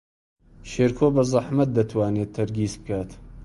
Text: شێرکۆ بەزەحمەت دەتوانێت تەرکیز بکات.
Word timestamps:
شێرکۆ 0.71 1.07
بەزەحمەت 1.15 1.69
دەتوانێت 1.77 2.29
تەرکیز 2.37 2.73
بکات. 2.81 3.11